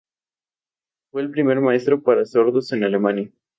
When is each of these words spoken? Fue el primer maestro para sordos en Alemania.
Fue 1.11 1.21
el 1.21 1.29
primer 1.29 1.61
maestro 1.61 2.01
para 2.01 2.25
sordos 2.25 2.71
en 2.71 2.83
Alemania. 2.85 3.29